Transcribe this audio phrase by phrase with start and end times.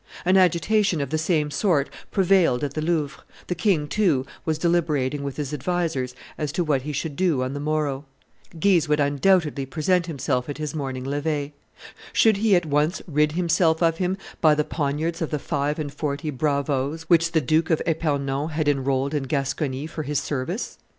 [0.25, 5.21] An agitation of the same sort prevailed at the Louvre; the king, too, was deliberating
[5.21, 8.05] with his advisers as to what he should do on the morrow:
[8.59, 11.53] Guise would undoubtedly present himself at his morning levee;
[12.13, 15.93] should he at once rid himself of him by the poniards of the five and
[15.93, 20.79] forty bravoes which the Duke of Epernon had enrolled in Gascony for his service?